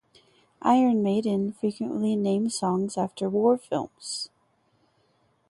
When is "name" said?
2.15-2.49